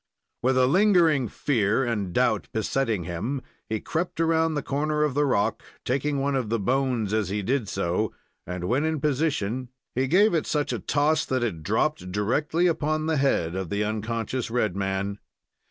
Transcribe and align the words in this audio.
With 0.41 0.57
a 0.57 0.65
lingering 0.65 1.27
fear 1.27 1.83
and 1.85 2.11
doubt 2.11 2.47
besetting 2.51 3.03
him, 3.03 3.39
he 3.69 3.79
crept 3.79 4.19
around 4.19 4.55
the 4.55 4.63
corner 4.63 5.03
of 5.03 5.13
the 5.13 5.27
rock, 5.27 5.61
taking 5.85 6.19
one 6.19 6.35
of 6.35 6.49
the 6.49 6.57
bones 6.59 7.13
as 7.13 7.29
he 7.29 7.43
did 7.43 7.69
so, 7.69 8.11
and, 8.47 8.63
when 8.63 8.83
in 8.83 8.99
position, 8.99 9.69
he 9.93 10.07
gave 10.07 10.33
it 10.33 10.47
such 10.47 10.73
a 10.73 10.79
toss 10.79 11.23
that 11.25 11.43
it 11.43 11.61
dropped 11.61 12.11
directly 12.11 12.65
upon 12.65 13.05
the 13.05 13.17
head 13.17 13.53
of 13.53 13.69
the 13.69 13.83
unconscious 13.83 14.49
red 14.49 14.75
man. 14.75 15.19